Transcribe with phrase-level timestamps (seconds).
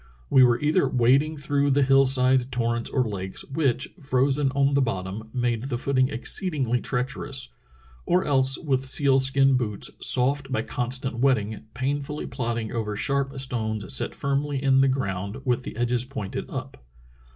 [0.31, 4.81] We were either wading through the hill side torrents or lakes, which, frozen on the
[4.81, 7.49] bottom, made the footing exceedingly treacher ous,
[8.07, 13.39] or else with seal skin boots, soft by constant wet ting, painfully plodding over sharp
[13.39, 16.83] stones set firmly in the ground with the edges pointed up.